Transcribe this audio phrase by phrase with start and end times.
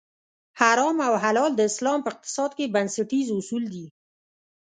[0.59, 3.85] حرام او حلال د اسلام په اقتصاد کې بنسټیز اصول دي.